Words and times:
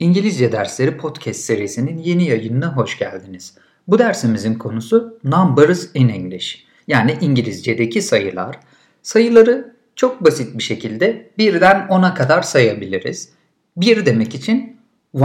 İngilizce 0.00 0.52
Dersleri 0.52 0.96
Podcast 0.96 1.40
serisinin 1.40 1.98
yeni 1.98 2.24
yayınına 2.28 2.76
hoş 2.76 2.98
geldiniz. 2.98 3.54
Bu 3.88 3.98
dersimizin 3.98 4.54
konusu 4.54 5.18
Numbers 5.24 5.88
in 5.94 6.08
English 6.08 6.64
yani 6.88 7.18
İngilizce'deki 7.20 8.02
sayılar. 8.02 8.60
Sayıları 9.02 9.76
çok 9.96 10.24
basit 10.24 10.58
bir 10.58 10.62
şekilde 10.62 11.30
birden 11.38 11.76
10'a 11.76 12.14
kadar 12.14 12.42
sayabiliriz. 12.42 13.32
1 13.76 14.06
demek 14.06 14.34
için 14.34 14.76
1, 15.14 15.22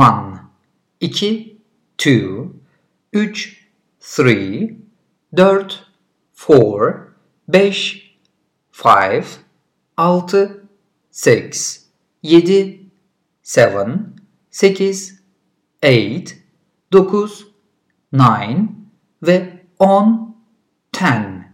2, 1.00 1.58
2, 1.98 2.50
3, 3.14 3.68
3, 4.18 4.74
4, 5.38 5.84
4, 6.38 7.08
5, 7.48 8.16
5, 8.86 9.24
6, 9.98 10.62
6, 11.18 11.42
7, 12.24 12.80
7, 13.44 14.25
8, 14.56 15.20
8, 15.84 16.38
9, 16.92 17.48
9 18.14 18.52
ve 19.24 19.54
10, 19.80 20.36
10 21.02 21.46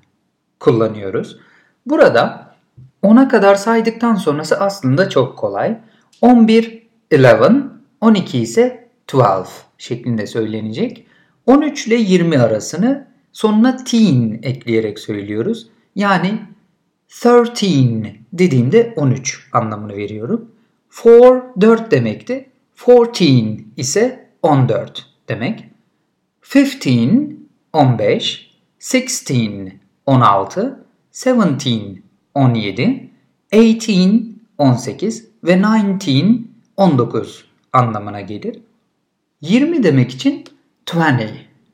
kullanıyoruz. 0.60 1.38
Burada 1.86 2.56
10'a 3.04 3.28
kadar 3.28 3.56
saydıktan 3.56 4.16
sonrası 4.16 4.60
aslında 4.60 5.10
çok 5.10 5.38
kolay. 5.38 5.78
11, 6.22 6.88
11, 7.14 7.64
12 8.02 8.40
ise 8.40 8.90
12 9.14 9.48
şeklinde 9.78 10.28
söylenecek. 10.28 11.08
13 11.46 11.88
ile 11.88 11.96
20 11.96 12.40
arasını 12.40 13.08
sonuna 13.32 13.84
teen 13.84 14.40
ekleyerek 14.44 15.00
söylüyoruz. 15.00 15.68
Yani 15.96 16.40
13 17.26 17.64
dediğimde 18.34 18.94
13 18.96 19.50
anlamını 19.54 19.94
veriyorum. 19.94 20.52
4 21.06 21.62
4 21.62 21.92
demekti. 21.92 22.51
14 22.88 23.22
ise 23.78 24.30
14 24.42 25.06
demek. 25.30 25.70
15 26.42 26.88
15, 27.74 28.52
16 28.80 29.80
16, 30.06 30.86
17 31.26 32.04
17, 32.36 33.10
18 33.52 34.32
18 34.58 35.28
ve 35.44 35.62
19 35.62 36.48
19 36.78 37.46
anlamına 37.74 38.22
gelir. 38.22 38.60
20 39.42 39.84
demek 39.84 40.12
için 40.12 40.44
20 40.86 41.30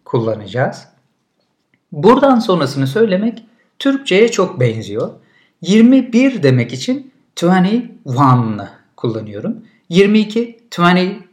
kullanacağız. 0.06 0.88
Buradan 1.92 2.40
sonrasını 2.40 2.88
söylemek 2.88 3.44
Türkçe'ye 3.80 4.32
çok 4.32 4.60
benziyor. 4.60 5.14
21 5.62 6.44
demek 6.44 6.74
için 6.74 7.12
21 7.36 8.70
kullanıyorum. 8.96 9.66
22 9.90 10.57
22 10.72 11.24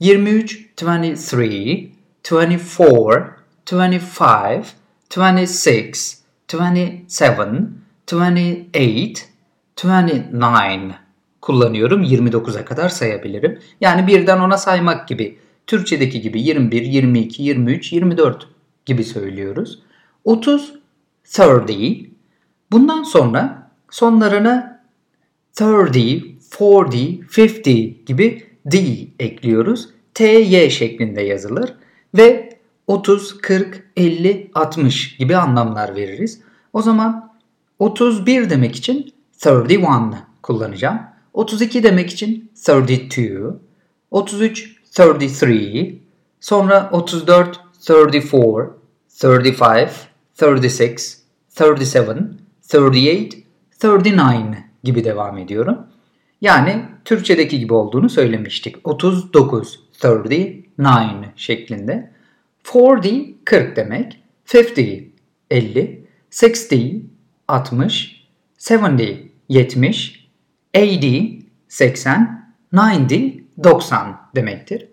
23 0.00 0.76
23 0.80 0.80
24 0.80 1.90
25 3.70 4.10
26 8.08 8.16
27 8.16 8.60
28 8.76 9.30
29 9.74 11.00
kullanıyorum. 11.40 12.02
29'a 12.02 12.64
kadar 12.64 12.88
sayabilirim. 12.88 13.58
Yani 13.80 14.06
birden 14.06 14.40
ona 14.40 14.56
saymak 14.58 15.08
gibi. 15.08 15.38
Türkçedeki 15.66 16.20
gibi 16.20 16.42
21, 16.42 16.82
22, 16.82 17.42
23, 17.42 17.92
24 17.92 18.48
gibi 18.86 19.04
söylüyoruz. 19.04 19.82
30, 20.24 20.74
30. 21.38 21.70
Bundan 22.72 23.02
sonra 23.02 23.70
sonlarına 23.90 24.82
30, 25.60 26.39
40, 26.50 26.94
50 27.38 28.04
gibi 28.06 28.44
D 28.66 28.78
ekliyoruz. 29.18 29.88
T, 30.14 30.24
Y 30.24 30.70
şeklinde 30.70 31.22
yazılır 31.22 31.74
ve 32.14 32.58
30, 32.86 33.38
40, 33.38 33.84
50, 33.96 34.50
60 34.54 35.16
gibi 35.16 35.36
anlamlar 35.36 35.96
veririz. 35.96 36.40
O 36.72 36.82
zaman 36.82 37.32
31 37.78 38.50
demek 38.50 38.76
için 38.76 39.12
31 39.46 39.82
kullanacağım. 40.42 41.00
32 41.34 41.82
demek 41.82 42.10
için 42.10 42.50
32, 42.68 43.38
33, 44.10 44.76
33, 44.98 45.42
sonra 46.40 46.90
34, 46.92 47.60
34, 47.90 48.70
35, 49.24 49.90
36, 50.42 51.20
37, 51.60 52.22
38, 52.60 53.44
39 53.84 54.12
gibi 54.84 55.04
devam 55.04 55.38
ediyorum. 55.38 55.78
Yani 56.40 56.84
Türkçedeki 57.04 57.58
gibi 57.58 57.74
olduğunu 57.74 58.08
söylemiştik. 58.08 58.88
39, 58.88 59.80
39 59.96 60.60
şeklinde. 61.36 62.10
40, 62.64 63.06
40 63.44 63.76
demek. 63.76 64.20
50, 64.54 65.12
50. 65.50 66.06
60, 66.30 66.80
60. 67.48 68.26
70, 68.68 69.28
70. 69.48 70.28
80, 70.74 71.42
80. 71.68 72.50
90, 72.72 73.40
90 73.64 74.20
demektir. 74.34 74.88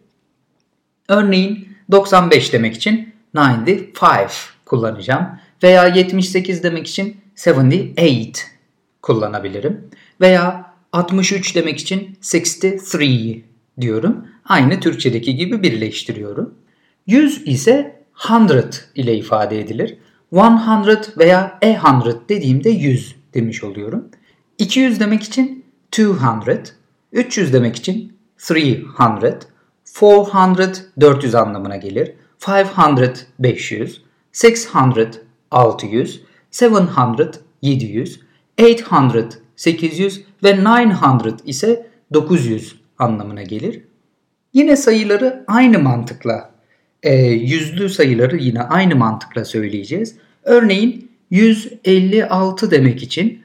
Örneğin 1.09 1.77
95 1.91 2.53
demek 2.53 2.75
için 2.75 3.13
95 3.35 4.49
kullanacağım. 4.65 5.27
Veya 5.63 5.87
78 5.87 6.63
demek 6.63 6.87
için 6.87 7.17
78 7.35 8.47
kullanabilirim. 9.01 9.89
Veya 10.21 10.66
63 10.91 11.55
demek 11.55 11.79
için 11.79 12.17
63 12.21 13.43
diyorum. 13.81 14.27
Aynı 14.45 14.79
Türkçedeki 14.79 15.35
gibi 15.35 15.63
birleştiriyorum. 15.63 16.53
100 17.07 17.47
ise 17.47 18.03
100 18.29 18.65
ile 18.95 19.17
ifade 19.17 19.59
edilir. 19.59 19.97
100 20.31 21.17
veya 21.17 21.59
a 21.61 22.05
100 22.05 22.15
dediğimde 22.29 22.69
100 22.69 23.15
demiş 23.33 23.63
oluyorum. 23.63 24.09
200 24.57 24.99
demek 24.99 25.23
için 25.23 25.65
200, 25.91 26.73
300 27.11 27.53
demek 27.53 27.75
için 27.75 28.17
300, 28.37 28.85
400 28.95 30.85
400 31.01 31.35
anlamına 31.35 31.75
gelir. 31.75 32.13
500 32.39 33.25
500, 33.39 34.01
600 34.31 35.19
600, 35.51 36.21
700 36.61 37.39
700, 37.61 38.19
800 38.57 39.46
800 39.57 40.21
ve 40.43 40.63
900 40.63 41.41
ise 41.45 41.87
900 42.13 42.75
anlamına 42.97 43.43
gelir. 43.43 43.81
Yine 44.53 44.75
sayıları 44.75 45.43
aynı 45.47 45.79
mantıkla, 45.79 46.51
e, 47.03 47.15
yüzlü 47.25 47.89
sayıları 47.89 48.37
yine 48.37 48.61
aynı 48.61 48.95
mantıkla 48.95 49.45
söyleyeceğiz. 49.45 50.15
Örneğin 50.43 51.11
156 51.31 52.71
demek 52.71 53.03
için 53.03 53.41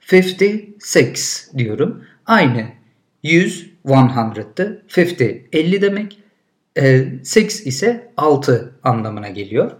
156 0.00 1.48
diyorum. 1.58 2.04
Aynı 2.26 2.66
100 3.22 3.70
100'tı. 3.84 4.82
50 4.96 5.48
50 5.52 5.82
demek. 5.82 6.18
E, 6.78 7.04
6 7.22 7.66
ise 7.66 8.12
6 8.16 8.72
anlamına 8.82 9.28
geliyor. 9.28 9.70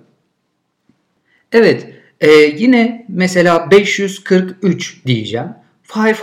Evet 1.53 1.93
ee, 2.21 2.31
yine 2.31 3.06
mesela 3.09 3.71
543 3.71 5.06
diyeceğim. 5.06 5.49
500 5.97 6.19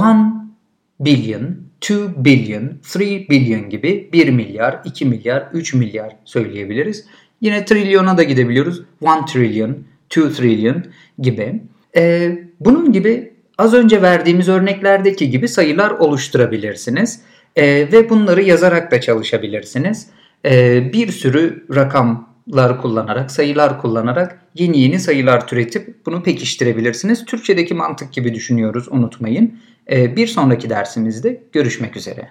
billion, 1.01 1.57
2 1.83 1.95
billion, 2.17 2.63
3 2.97 3.31
billion 3.31 3.71
gibi 3.71 4.11
1 4.13 4.29
milyar, 4.29 4.81
2 4.85 5.05
milyar, 5.05 5.49
3 5.53 5.75
milyar 5.75 6.17
söyleyebiliriz. 6.25 7.07
Yine 7.41 7.65
trilyona 7.65 8.19
da 8.19 8.23
gidebiliyoruz. 8.23 8.83
1 9.03 9.27
trillion, 9.27 9.77
2 10.07 10.33
trillion 10.33 10.85
gibi. 11.19 11.63
Ee, 11.97 12.39
bunun 12.61 12.93
gibi 12.93 13.33
az 13.59 13.75
önce 13.75 14.03
verdiğimiz 14.03 14.49
örneklerdeki 14.49 15.31
gibi 15.31 15.49
sayılar 15.49 15.91
oluşturabilirsiniz. 15.91 17.21
Ee, 17.57 17.65
ve 17.93 18.11
bunları 18.11 18.43
yazarak 18.43 18.91
da 18.91 19.01
çalışabilirsiniz. 19.01 20.11
Ee, 20.47 20.93
bir 20.93 21.13
sürü 21.13 21.67
rakamlar 21.75 22.83
kullanarak, 22.83 23.31
sayılar 23.31 23.81
kullanarak 23.81 24.43
yeni 24.55 24.81
yeni 24.81 25.01
sayılar 25.01 25.47
türetip 25.47 26.07
bunu 26.07 26.23
pekiştirebilirsiniz. 26.23 27.25
Türkçedeki 27.25 27.75
mantık 27.75 28.13
gibi 28.13 28.35
düşünüyoruz 28.35 28.89
unutmayın. 28.91 29.59
Ee, 29.91 30.17
bir 30.17 30.27
sonraki 30.27 30.71
dersimizde 30.71 31.43
görüşmek 31.53 31.97
üzere. 31.97 32.29